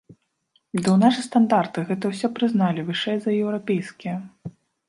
[0.77, 4.17] Ды ў нас жа стандарты, гэта ўсё прызналі, вышэй за еўрапейскія!